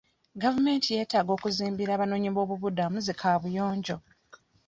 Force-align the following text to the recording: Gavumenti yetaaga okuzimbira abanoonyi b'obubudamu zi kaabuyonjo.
Gavumenti 0.41 0.87
yetaaga 0.97 1.31
okuzimbira 1.37 1.91
abanoonyi 1.93 2.29
b'obubudamu 2.35 2.97
zi 3.05 3.13
kaabuyonjo. 3.19 3.97